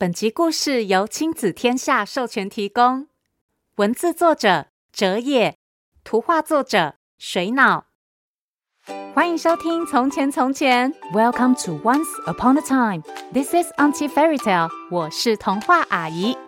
[0.00, 3.08] 本集故事由亲子天下授权提供，
[3.78, 5.56] 文字作者哲野，
[6.04, 7.86] 图画作者水脑。
[9.12, 13.02] 欢迎收听《从前从前》，Welcome to Once Upon a Time。
[13.32, 14.70] This is Auntie Fairy Tale。
[14.92, 16.38] 我是童话阿姨。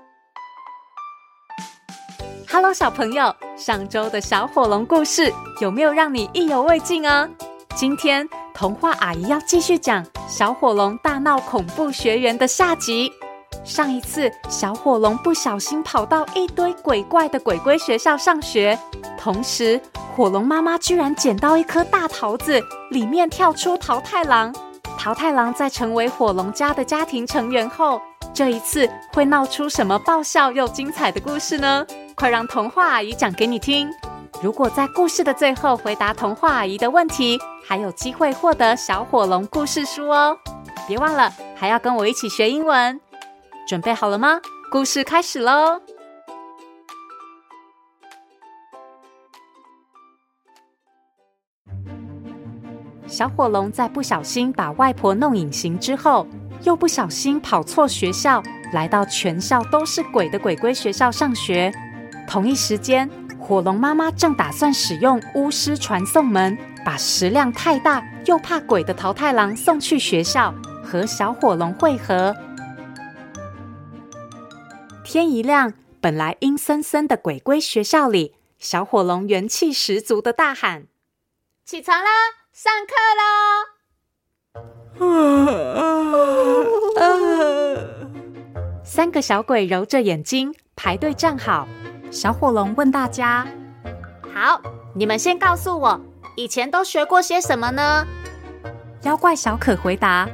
[2.48, 7.28] Hello，小朋友，上周的小火龙故事有没有让你意犹未尽啊？
[7.74, 13.10] 今天童话阿姨要继续讲小火龙大闹恐怖学园的下集。
[13.70, 18.76] 上一次，小火龙不小心跑到一堆鬼怪的鬼鬼学校上学，
[19.16, 19.80] 同时，
[20.16, 24.52] 火龙妈妈居然捡到一颗大桃子，里面跳出桃太郎。
[24.98, 28.02] 桃太郎在成为火龙家的家庭成员后，
[28.34, 31.86] 这一次会闹出什么爆笑又精彩的故事呢？
[32.16, 33.88] 快让童话阿姨讲给你听！
[34.42, 40.36] 如果在故事的最后回答童话阿姨的问题，还有机会获得小火龙故事书哦！
[40.88, 43.00] 别忘了，还要跟我一起学英文。
[43.70, 44.40] 准备好了吗？
[44.68, 45.80] 故事开始喽！
[53.06, 56.26] 小火龙在不小心把外婆弄隐形之后，
[56.64, 61.72] 又不小心跑错学校，来到全校都是鬼的鬼鬼学校上学。
[62.26, 63.08] 同一时间，
[63.38, 70.52] 火龙妈妈正打算使用巫师传送门，把食量太大又怕鬼的桃太郎送去学校，
[70.82, 72.34] 和小火龙会合。
[75.12, 80.86] 天一亮，本来阴森森的鬼鬼学校里，小火龙元气十足的大喊
[81.66, 82.08] ：“起床啦，
[82.52, 83.24] 上课喽！”
[88.86, 91.66] 三个小鬼揉着眼睛排队站好。
[92.12, 93.44] 小火龙问大家
[94.32, 94.62] ：“好，
[94.94, 96.00] 你们先告诉我，
[96.36, 98.06] 以前都学过些什么呢？”
[99.02, 100.28] 妖怪小可回答。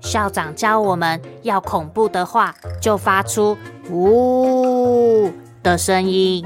[0.00, 3.56] 校长教我们要恐怖的话，就发出
[3.90, 5.30] “呜”
[5.62, 6.44] 的声音。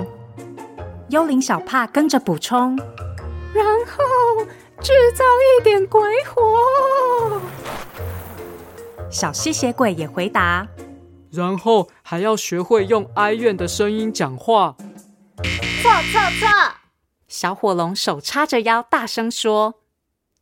[1.08, 2.77] 幽灵小帕跟着补充，
[3.55, 4.45] 然后
[4.80, 7.40] 制造一点鬼火。
[9.11, 10.67] 小吸血鬼也回答，
[11.30, 14.74] 然后还要学会用哀怨的声音讲话。
[15.36, 16.74] 错错错！
[17.28, 19.74] 小火龙手叉着腰，大声说：“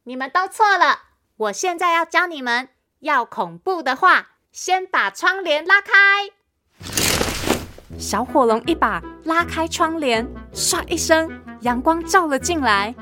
[0.04, 1.00] 你们都错了！
[1.36, 2.70] 我现在要教你们。”
[3.02, 5.90] 要恐怖的话，先把窗帘拉开。
[7.98, 10.24] 小火龙一把拉开窗帘，
[10.54, 11.28] 唰一声，
[11.62, 12.94] 阳光照了进来。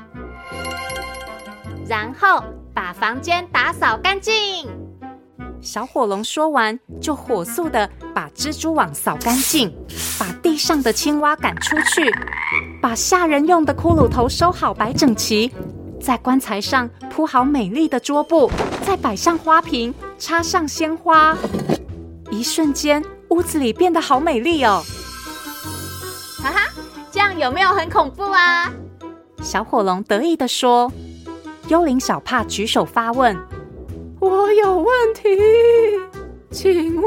[1.87, 4.67] 然后把房间打扫干净。
[5.61, 9.71] 小火龙说完，就火速的把蜘蛛网扫干净，
[10.19, 12.11] 把地上的青蛙赶出去，
[12.81, 15.53] 把吓人用的骷髅头收好，摆整齐。
[16.01, 18.51] 在棺材上铺好美丽的桌布，
[18.81, 21.37] 再摆上花瓶，插上鲜花。
[22.31, 24.83] 一瞬间，屋子里变得好美丽哦！
[26.41, 26.67] 哈哈，
[27.11, 28.71] 这样有没有很恐怖啊？
[29.43, 30.91] 小火龙得意地说。
[31.67, 33.37] 幽灵小帕举手发问
[34.19, 35.29] ：“我有问题，
[36.49, 37.05] 请问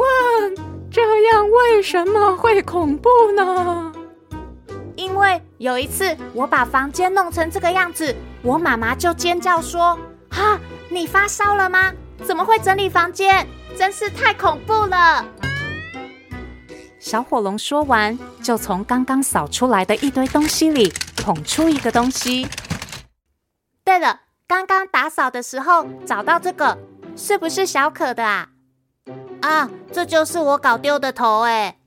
[0.91, 3.93] 这样为什么会恐怖呢？”
[4.97, 8.15] 因为有一次我把房间弄成这个样子。
[8.45, 9.99] 我妈妈就尖叫说
[10.31, 10.61] ：“哈，
[10.91, 11.91] 你发烧了吗？
[12.23, 13.47] 怎么会整理房间？
[13.75, 15.25] 真是太恐怖了！”
[17.01, 22.47] 小火龙说完，就从刚刚扫出来的一堆东西里捧出一个东西。
[23.83, 26.77] 对了，刚刚打扫的时候找到这个，
[27.17, 28.49] 是不是小可的啊？
[29.41, 31.79] 啊，这就是我搞丢的头哎！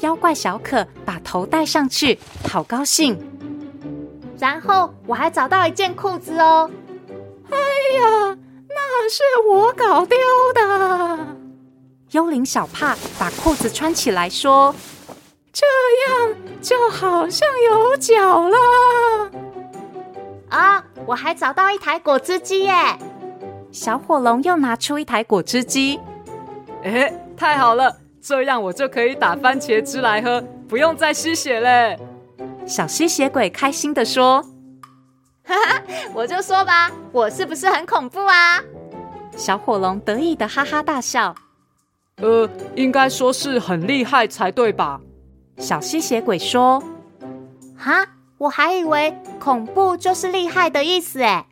[0.00, 2.18] 妖怪小可把头戴上去，
[2.48, 3.33] 好高兴。
[4.38, 6.70] 然后我还找到一件裤子哦！
[7.50, 7.56] 哎
[7.96, 8.36] 呀，
[8.68, 10.18] 那是我搞丢
[10.54, 11.18] 的。
[12.10, 14.74] 幽灵小帕把裤子穿起来说
[15.52, 15.66] ：“这
[16.08, 19.30] 样就好像有脚了。”
[20.50, 22.72] 啊，我还找到一台果汁机耶！
[23.72, 25.98] 小火龙又拿出一台果汁机。
[26.84, 31.98] 哎，太好了，这样我就可以打番茄汁来喝，不用再吸血嘞。
[32.66, 34.42] 小吸血鬼开心的说
[35.44, 35.82] ：“哈哈，
[36.14, 38.62] 我就说吧，我是不是很恐怖啊？”
[39.36, 41.34] 小火龙得意的哈哈大笑
[42.22, 45.00] ：“呃，应该说是很厉害才对吧？”
[45.58, 46.82] 小吸血鬼说
[47.76, 48.06] ：“哈，
[48.38, 51.44] 我还以为恐怖就是厉害的意思诶。”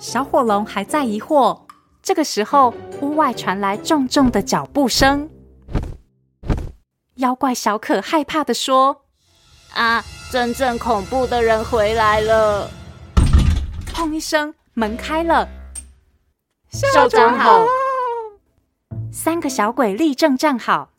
[0.00, 1.60] 小火龙还在疑惑，
[2.02, 5.30] 这个时候屋外传来重重的脚步声。
[7.16, 9.04] 妖怪小可害怕的说。
[9.74, 10.04] 啊！
[10.30, 12.68] 真正恐怖的人回来了！
[13.94, 15.48] 砰一声，门开了。
[16.70, 17.64] 校长好！
[19.10, 20.90] 三个小鬼立正站好。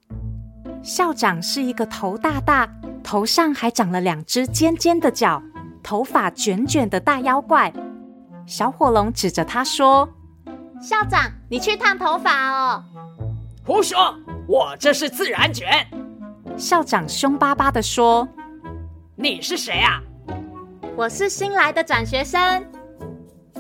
[0.81, 2.67] 校长是一个头大大、
[3.03, 5.43] 头上还长了两只尖尖的角、
[5.83, 7.71] 头发卷卷的大妖怪。
[8.47, 10.09] 小火龙指着他说
[10.81, 12.83] ：“校长，你去烫头发哦。”
[13.63, 14.15] 胡说，
[14.47, 15.67] 我这是自然卷。
[16.57, 18.27] 校长凶巴巴的说
[19.21, 20.01] ：“你是谁啊？”
[20.95, 22.65] 我是新来的转学生。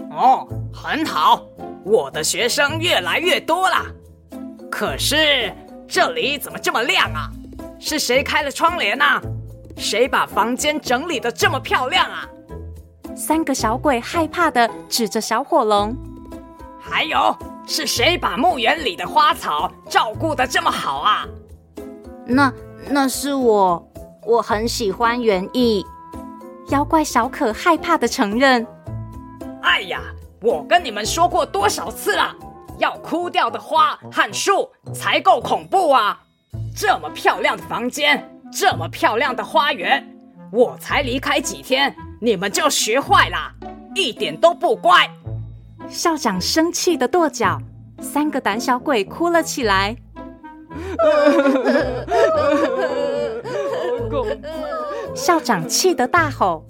[0.09, 1.45] 哦，很好，
[1.83, 3.85] 我的学生越来越多了。
[4.71, 5.53] 可是
[5.85, 7.29] 这里怎么这么亮啊？
[7.77, 9.21] 是谁开了窗帘啊？
[9.75, 12.25] 谁把房间整理的这么漂亮啊？
[13.13, 15.93] 三个小鬼害怕的指着小火龙。
[16.79, 17.35] 还有，
[17.67, 21.27] 是谁把墓园里的花草照顾的这么好啊？
[22.25, 22.53] 那
[22.89, 23.88] 那是我，
[24.29, 25.83] 我很喜欢园艺。
[26.67, 28.67] 妖怪小可害怕的承认
[29.63, 30.01] ：“哎呀，
[30.43, 32.35] 我跟你们说过多少次了，
[32.77, 36.21] 要枯掉的花和树才够恐怖啊！
[36.77, 38.23] 这么漂亮的房间，
[38.53, 40.07] 这么漂亮的花园，
[40.51, 43.51] 我才离开几天，你们就学坏了，
[43.95, 45.09] 一点都不乖。”
[45.89, 47.59] 校长生气的跺脚，
[47.99, 49.97] 三个胆小鬼哭了起来。
[55.15, 56.65] 校长气得大吼：“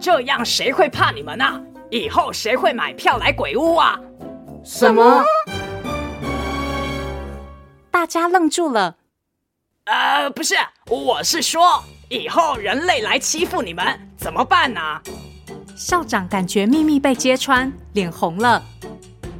[0.00, 1.60] 这样谁会怕你们啊？
[1.90, 3.98] 以后谁会买票来鬼屋啊？”
[4.64, 5.24] 什么？
[7.90, 8.96] 大家愣住了。
[9.84, 10.54] 呃，不是，
[10.90, 13.84] 我是说，以后人类来欺负你们
[14.16, 14.80] 怎么办呢？
[15.76, 18.62] 校长感觉秘密被揭穿，脸红了。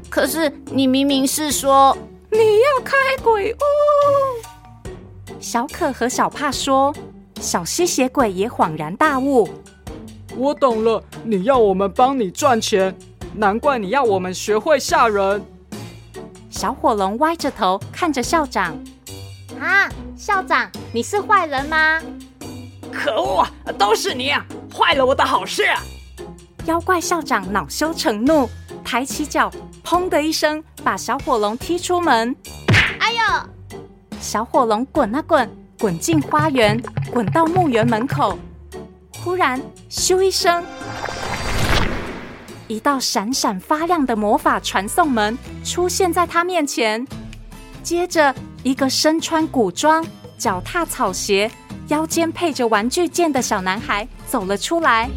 [0.09, 1.97] 可是你明明是说
[2.31, 3.59] 你要开鬼屋。
[5.41, 6.95] 小可和小帕说。
[7.41, 9.49] 小吸血鬼也恍然大悟，
[10.37, 12.95] 我懂了，你要我们帮你赚钱，
[13.35, 15.43] 难怪你要我们学会吓人。
[16.51, 18.77] 小火龙歪着头看着校长，
[19.61, 22.03] 啊，校长，你是坏人吗？
[22.93, 23.47] 可恶，
[23.79, 24.33] 都是你
[24.75, 25.63] 坏了我的好事。
[26.67, 28.49] 妖怪校长恼羞成怒，
[28.85, 29.51] 抬起脚，
[29.85, 32.35] 砰的一声把小火龙踢出门。
[32.99, 33.79] 哎呦！
[34.21, 35.49] 小火龙滚啊滚！
[35.79, 36.81] 滚进花园，
[37.13, 38.37] 滚到墓园门口。
[39.23, 40.65] 忽然，咻一声，
[42.67, 47.07] 一道闪闪发亮的魔法传送门出现在他面前。
[47.81, 48.35] 接着，
[48.65, 50.05] 一个身穿古装、
[50.37, 51.49] 脚踏草鞋、
[51.87, 55.09] 腰间配着玩具剑的小男孩走了出来。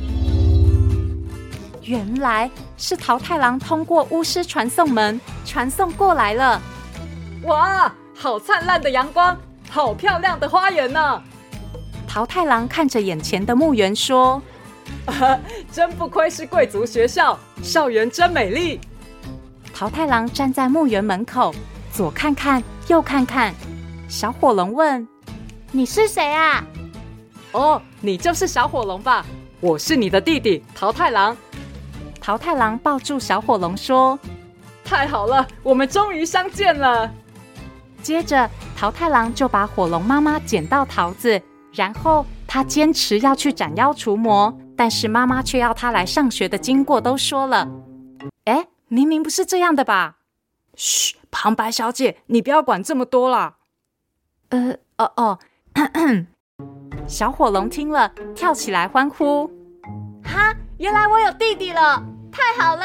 [1.81, 6.62] 原来是桃太郎通过巫师传送门传送过来了。
[7.46, 9.36] 哇，好灿烂的阳光！
[9.71, 11.23] 好漂亮的花园呢！
[12.06, 14.41] 桃太郎看着眼前的墓园说
[15.07, 15.39] ：“啊，
[15.71, 18.81] 真不愧是贵族学校，校园真美丽。”
[19.73, 21.56] 桃太郎站在墓园门口，
[21.89, 23.56] 左看看，右看看。
[24.09, 25.07] 小火龙问
[25.71, 26.62] ：“你是谁啊
[27.53, 29.25] ？”“哦，你就是小火龙吧？
[29.62, 31.38] 我是你的弟弟桃太郎。”
[32.19, 34.19] 桃太郎抱住小火龙说
[34.83, 37.09] ：“太好了，我们终于相见了。”
[38.03, 38.50] 接着，
[38.81, 41.39] 桃太郎就把火龙妈妈捡到桃子，
[41.72, 47.69] 然后他坚持要去斩妖除魔，但是妈妈却要他来上学的经过都说了。
[48.45, 50.16] 哎，明明不是这样的吧？
[50.74, 53.57] 嘘，旁白小姐，你不要管这么多啦。
[54.50, 55.40] 呃，哦哦，
[55.76, 56.26] 咳咳。
[57.06, 59.47] 小火龙听了，跳起来欢呼
[60.26, 62.83] ：“哈，原来我有弟弟了，太好了！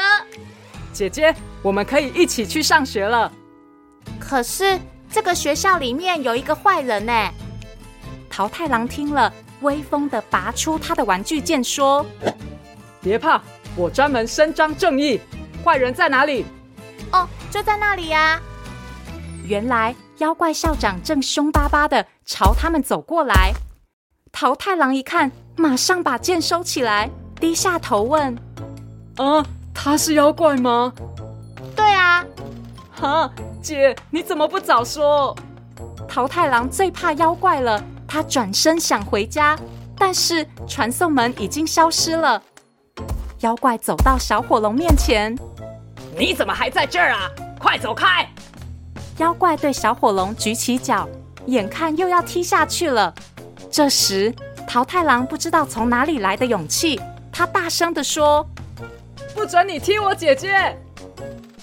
[0.93, 3.31] 姐姐，我们可以一起去上学了。”
[4.21, 4.79] 可是。
[5.17, 7.11] 这个学校里面有一个坏人呢。
[8.29, 12.05] 桃太郎听了，威风的拔出他的玩具剑，说
[13.01, 13.41] ：“别怕，
[13.75, 15.19] 我专门伸张正义。
[15.65, 16.45] 坏人在哪里
[17.11, 18.39] ？”“哦，就在那里呀。”
[19.43, 23.51] 原来妖怪校长正凶巴巴的朝他们走过来。
[24.31, 27.09] 桃太郎一看，马上把剑收起来，
[27.39, 28.37] 低下头问
[29.17, 29.43] ：“啊，
[29.73, 31.13] 他是妖怪吗？”“对啊。
[32.99, 35.35] ”“哈。”姐，你怎么不早说？
[36.07, 39.57] 桃太郎最怕妖怪了，他转身想回家，
[39.97, 42.41] 但是传送门已经消失了。
[43.39, 45.35] 妖怪走到小火龙面前
[46.17, 47.29] ：“你怎么还在这儿啊？
[47.59, 48.27] 快走开！”
[49.17, 51.07] 妖怪对小火龙举起脚，
[51.47, 53.13] 眼看又要踢下去了。
[53.69, 54.33] 这时，
[54.67, 56.99] 桃太郎不知道从哪里来的勇气，
[57.31, 58.47] 他大声的说
[59.35, 60.77] ：“不准你踢我姐姐！”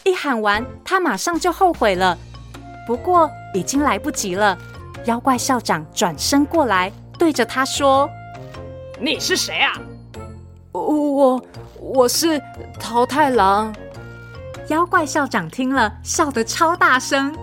[0.05, 2.17] 一喊完，他马上就后悔了。
[2.87, 4.57] 不过已经来不及了。
[5.07, 8.09] 妖怪校长转身过来，对着他说
[9.01, 9.73] ：“你是谁啊
[10.73, 11.43] ？”“我
[11.81, 12.41] 我是
[12.79, 13.75] 桃太郎。”
[14.69, 17.35] 妖怪校长听了，笑得超大声。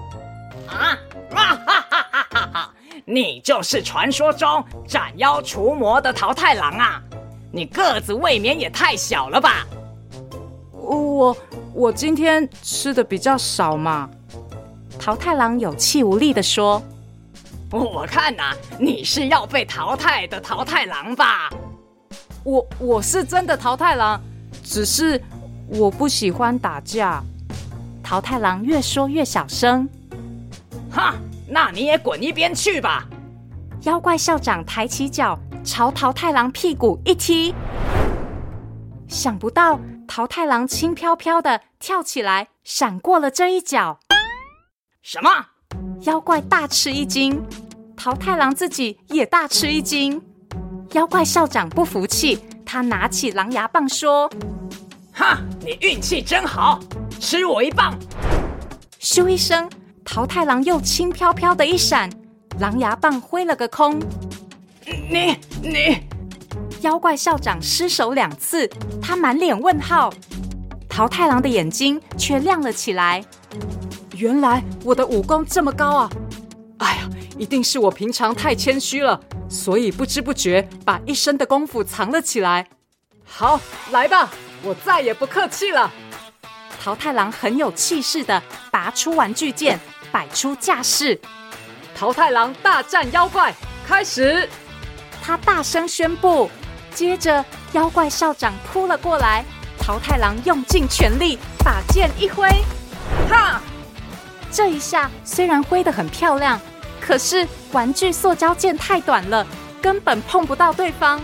[0.68, 0.98] 啊
[1.34, 2.74] 哈哈哈哈哈！
[3.06, 7.02] 你就是传说中斩妖除魔的桃太郎啊！
[7.52, 9.66] 你个子未免也太小了吧？
[10.72, 11.36] 我
[11.74, 14.10] 我今天吃的比较少嘛。
[15.00, 16.82] 桃太郎有气无力的说
[17.72, 21.50] ：“我看呐、啊，你是要被淘汰的桃太郎吧？
[22.44, 24.22] 我我是真的桃太郎，
[24.64, 25.22] 只是
[25.68, 27.24] 我不喜欢打架。”
[28.04, 29.88] 桃太郎越说越小声
[30.92, 31.16] ：“哈，
[31.48, 33.08] 那你也滚一边去吧！”
[33.84, 37.56] 妖怪校长抬起脚朝桃太郎屁股一踢，
[39.12, 39.78] 想不到
[40.08, 44.00] 桃太郎轻飘飘的跳起来，闪过了这一脚。
[45.04, 45.30] 什么？
[46.04, 47.46] 妖怪大吃一惊，
[47.98, 50.22] 桃太郎自己也大吃一惊。
[50.94, 54.32] 妖怪校长不服气，他拿起狼牙棒说
[55.12, 56.80] ：“哈，你运气真好！”
[57.20, 57.94] 吃我一棒！
[59.02, 59.70] 咻一声，
[60.06, 62.10] 桃太郎又轻飘飘的一闪，
[62.62, 64.00] 狼牙棒挥了个空。
[64.86, 66.08] 你你！
[66.82, 68.68] 妖怪校长失手两次，
[69.02, 70.12] 他满脸问号。
[70.90, 73.24] 桃太郎的眼睛却亮了起来。
[74.18, 76.10] 原来我的武功这么高啊！
[76.80, 82.68] 哎呀，一定是我平常太谦虚了，所以不知不觉把一身的功夫藏了起来。
[83.24, 83.62] 好，
[83.92, 84.32] 来吧，
[84.64, 85.92] 我再也不客气了。
[86.84, 89.80] 桃太郎很有气势的拔出玩具剑，
[90.12, 91.20] 摆出架势。
[91.96, 93.54] 桃太郎大战妖怪
[93.88, 94.50] 开始！
[95.22, 96.50] 他大声宣布。
[96.94, 97.44] 接着，
[97.74, 99.44] 妖怪校长扑了过来，
[99.80, 102.48] 桃太郎用尽全力把剑一挥，
[103.30, 103.62] 哈！
[104.52, 106.60] 这一下虽然挥得很漂亮，
[107.00, 109.48] 可是玩具塑胶剑太短了，
[109.82, 111.22] 根本碰不到对方。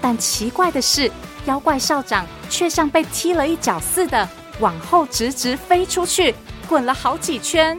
[0.00, 1.10] 但奇怪的是，
[1.44, 4.28] 妖怪校长却像被踢了一脚似的。
[4.60, 6.34] 往后直直飞出去，
[6.68, 7.76] 滚了好几圈。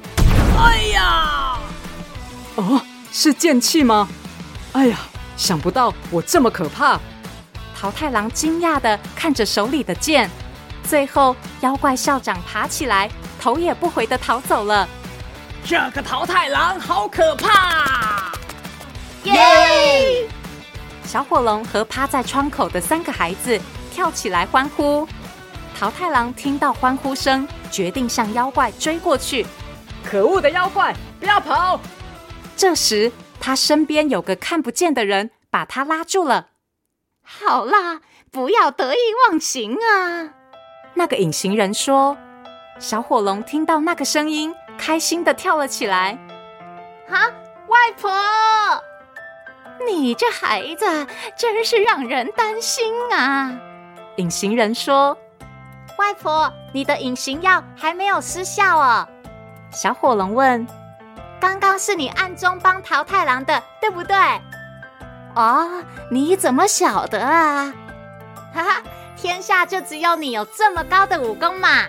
[0.58, 1.58] 哎呀！
[2.56, 4.10] 哦，是剑气吗？
[4.74, 5.00] 哎呀，
[5.38, 7.00] 想不到我这么可怕。
[7.84, 10.30] 桃太郎惊讶的看着手里的剑，
[10.86, 14.88] 最后妖怪校长爬起来，头也不回的逃走了。
[15.66, 18.32] 这个桃太郎好可怕！
[19.24, 20.30] 耶！
[21.04, 23.60] 小火龙和趴在窗口的三个孩子
[23.92, 25.06] 跳起来欢呼。
[25.78, 29.46] 桃太郎听到欢呼声，决定向妖怪追过去。
[30.06, 31.78] 可恶的妖怪，不要跑！
[32.56, 33.12] 这时，
[33.42, 36.52] 他身边有个看不见的人把他拉住了。
[37.24, 38.02] 好啦，
[38.32, 40.30] 不要得意忘形啊！
[40.94, 42.18] 那个隐形人说。
[42.80, 46.18] 小火龙听到那个声音，开心的跳了起来。
[47.10, 47.30] 啊，
[47.68, 48.12] 外婆，
[49.88, 53.52] 你这孩子真是让人担心啊！
[54.18, 55.18] 隐形人说。
[55.98, 59.08] 外婆，你的隐形药还没有失效哦。
[59.72, 60.68] 小火龙问
[61.40, 64.16] ：“刚刚是你暗中帮桃太郎的，对不对
[65.36, 67.74] ？”“哦，你怎么晓得啊
[68.54, 68.82] ？”“哈哈，
[69.18, 71.86] 天下就只有你有这么高的武功嘛！”“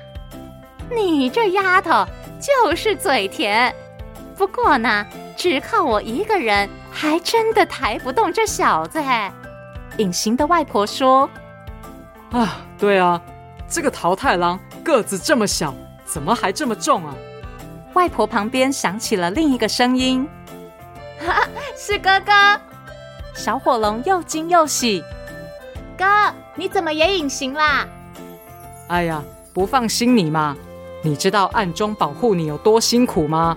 [0.94, 2.06] 你这丫头
[2.40, 3.74] 就是嘴甜。
[4.36, 9.02] 不过呢，只靠我一个人，还真的抬不动这小子。”
[9.98, 11.28] 隐形的外婆说
[12.32, 13.20] ：“啊，对啊。”
[13.66, 15.74] 这个桃太郎个子这么小，
[16.04, 17.14] 怎么还这么重啊？
[17.94, 20.28] 外婆旁边响起了另一个声音
[21.26, 21.46] ：“哈，
[21.76, 22.32] 是哥哥。”
[23.34, 25.02] 小火龙又惊又喜
[25.98, 26.04] ：“哥，
[26.54, 27.86] 你怎么也隐形啦？”
[28.88, 29.22] 哎呀，
[29.52, 30.56] 不放心你嘛！
[31.02, 33.56] 你知道暗中保护你有多辛苦吗？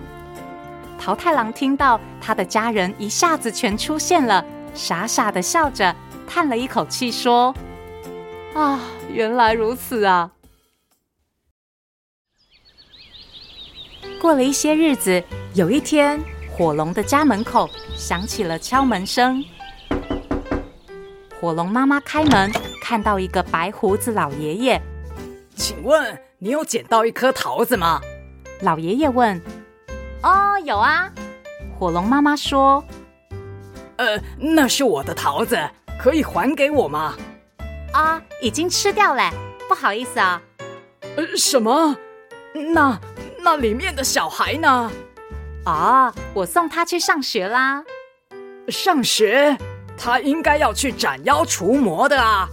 [0.98, 4.44] 桃太郎听到他的家人一下子全出现了，
[4.74, 5.94] 傻傻的笑着，
[6.26, 7.54] 叹了一口气说
[8.54, 8.80] ：“啊。”
[9.10, 10.30] 原来如此啊！
[14.20, 19.42] 过了一些日子，有一天，火龙的家门口响起了敲门声。
[21.40, 22.50] 火龙妈妈开门，
[22.82, 24.82] 看到一个白胡子老爷爷。
[25.54, 28.00] 请问你有捡到一颗桃子吗？
[28.62, 29.40] 老爷爷问。
[30.24, 31.08] 哦，有啊。
[31.78, 32.82] 火龙妈妈说。
[33.98, 35.56] 呃，那是我的桃子，
[35.96, 37.14] 可以还给我吗？
[37.92, 39.30] 啊，已经吃掉了，
[39.68, 40.42] 不好意思啊。
[41.16, 41.96] 呃，什么？
[42.52, 42.98] 那
[43.38, 44.90] 那里面的小孩呢？
[45.64, 47.84] 啊，我送他去上学啦。
[48.68, 49.56] 上学？
[49.98, 52.48] 他应该要去斩妖除魔的啊。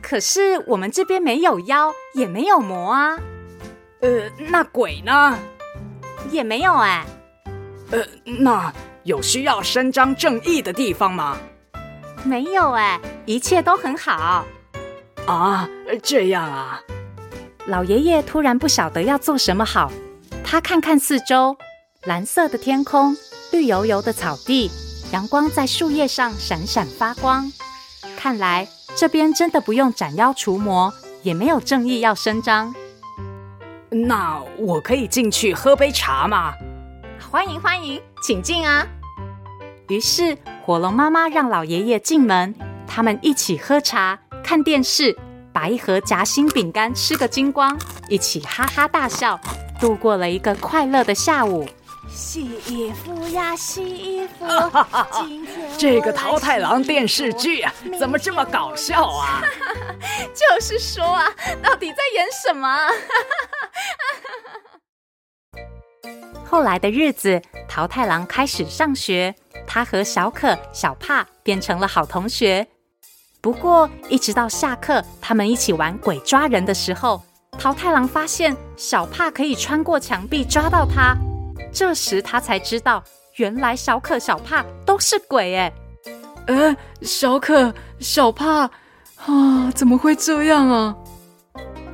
[0.00, 3.16] 可是我们这边没有妖，也没有魔啊。
[4.00, 5.38] 呃，那鬼呢？
[6.30, 7.04] 也没有哎。
[7.90, 8.72] 呃，那
[9.02, 11.36] 有需要伸张正义的地方吗？
[12.24, 14.44] 没有哎，一切都很好。
[15.26, 15.68] 啊，
[16.02, 16.80] 这样啊。
[17.66, 19.92] 老爷爷突然不晓得要做什么好，
[20.42, 21.56] 他看看四周，
[22.04, 23.16] 蓝色的天空，
[23.52, 24.70] 绿油油的草地，
[25.12, 27.52] 阳光在树叶上闪闪发光。
[28.16, 32.74] 看来这边真的不用斩妖除魔，也没有正义要伸张。
[33.90, 36.52] 那我可以进去喝杯茶吗？
[37.30, 38.86] 欢迎欢迎，请进啊！
[39.88, 42.54] 于是火龙妈妈让老爷爷进门，
[42.86, 45.18] 他们一起喝茶、看电视，
[45.52, 47.76] 把一盒夹心饼干吃个精光，
[48.08, 49.40] 一起哈哈大笑，
[49.80, 51.66] 度过了一个快乐的下午。
[52.12, 54.44] 洗衣服呀，洗衣服！
[55.12, 59.42] 今天这个桃太郎电视剧啊，怎么这么搞笑啊？
[60.34, 62.78] 就是说啊，到底在演什么？
[66.44, 69.34] 后来的日子，桃太郎开始上学，
[69.66, 72.66] 他和小可、小帕变成了好同学。
[73.40, 77.22] 不过，一直到下课，他们一起玩鬼抓人的时候，
[77.58, 81.16] 桃太郎发现小帕可以穿过墙壁抓到他。
[81.72, 83.02] 这时他才知道，
[83.36, 85.72] 原来小可、小帕都是鬼哎！
[86.46, 88.70] 呃，小可、小帕
[89.24, 90.96] 啊，怎么会这样啊？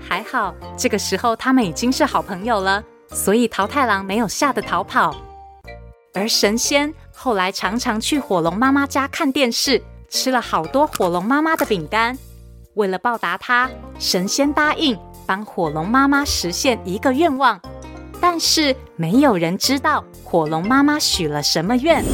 [0.09, 5.15] 还好，这个时候他们已经是好朋友了，所以桃太郎没有吓得逃跑。
[6.15, 12.17] 而神仙后来常常去火龙妈妈家看电视，吃了好多火龙妈妈的饼干。
[12.75, 13.69] 为了报答他，
[13.99, 17.61] 神仙答应帮火龙妈妈实现一个愿望。
[18.21, 22.05] 但是没有人知道火龙妈妈许了什么愿，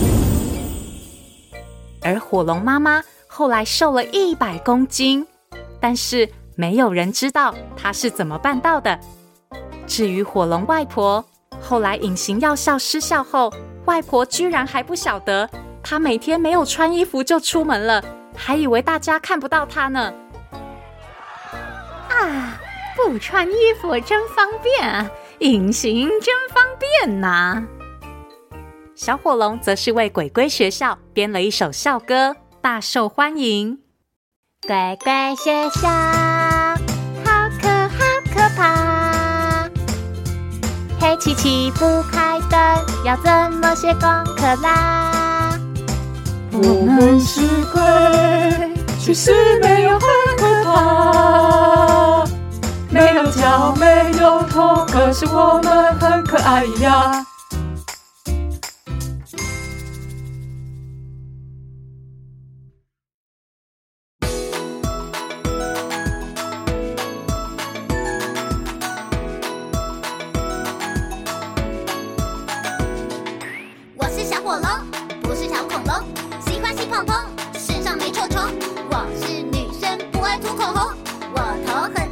[2.02, 5.26] 而火龙妈妈后来瘦了一百公斤，
[5.80, 8.98] 但是没有人知道她是怎么办到的。
[9.86, 11.24] 至于火龙外婆，
[11.60, 13.52] 后来隐形药效失效后，
[13.86, 15.48] 外婆居然还不晓得，
[15.82, 18.04] 她每天没有穿衣服就出门了，
[18.36, 20.12] 还以为大家看不到她呢。
[22.08, 22.60] 啊，
[22.96, 25.10] 不穿衣服真方便啊！
[25.42, 27.64] 隐形真方便呐、啊！
[28.94, 33.80] 小火龙则是为鬼鬼学校编了一首校歌，大受欢迎。
[34.64, 37.98] 鬼鬼学校好可好
[38.32, 39.68] 可怕，
[41.00, 41.80] 黑漆漆不
[42.12, 42.60] 开灯，
[43.04, 45.58] 要怎么写功课啦？
[46.52, 47.40] 我们是
[47.72, 47.82] 鬼，
[49.00, 51.91] 其实没有很可怕。
[52.92, 57.24] 没有脚，没有头，可是我们很可爱呀。
[73.96, 74.68] 我是小火龙，
[75.22, 76.04] 不是小恐龙，
[76.46, 77.16] 喜欢洗蓬蓬，
[77.54, 78.42] 身上没臭虫。
[78.90, 80.94] 我是女生，不爱涂口红，
[81.32, 82.11] 我头很。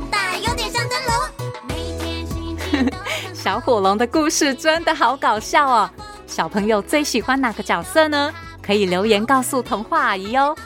[3.50, 5.90] 小火龙的故事真的好搞笑哦！
[6.24, 8.32] 小朋友最喜欢哪个角色呢？
[8.62, 10.56] 可以留言告诉童话阿姨哦。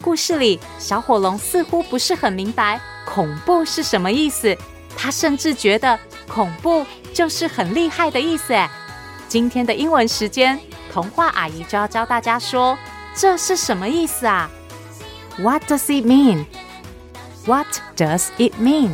[0.00, 4.56] 故事里，小火龙似乎不是很明白恐怖是什么意思，
[4.96, 8.54] 他甚至觉得恐怖就是很厉害的意思。
[9.28, 10.58] 今天的英文时间，
[10.90, 12.78] 童话阿姨就要教大家说
[13.14, 14.50] 这是什么意思啊
[15.36, 16.46] ？What does it mean?
[17.44, 18.92] What does it mean?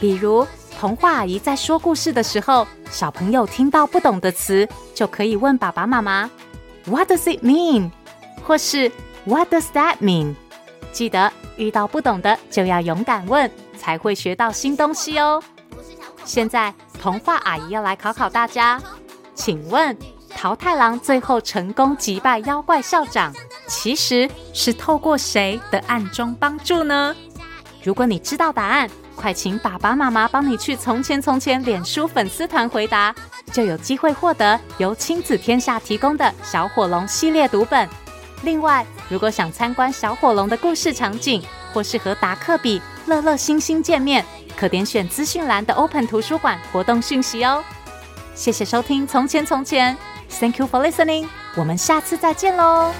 [0.00, 0.46] 比如。
[0.82, 6.28] 童话阿姨在说故事的时候，小朋友听到不懂的词，就可以问爸爸妈妈
[6.86, 7.92] ：“What does it mean？”
[8.44, 8.90] 或是
[9.24, 10.34] “What does that mean？”
[10.90, 15.40] 记得遇到不懂的就要勇敢问，才会学到新东西哦。
[16.24, 18.82] 现在童话阿姨要来考考大家，
[19.36, 19.96] 请问
[20.34, 23.32] 桃太郎最后成功击败妖怪校长，
[23.68, 27.14] 其实是透过谁的暗中帮助呢？
[27.84, 33.14] 如果你知道答案，快请爸爸妈妈帮你去《从前从前》脸书粉丝团回答，
[33.52, 37.88] 就有机会获得由亲子天下提供的小火龙系列读本。
[38.42, 44.24] 另外，如果想参观小火龙的故事场景，或是和达克比、乐乐星星见面，
[44.56, 47.62] 可点选资讯栏的 Open 图书馆活动讯息哦。
[48.34, 49.96] 谢谢收听《从前从前》
[50.40, 52.92] ，Thank you for listening，我们下次再见喽。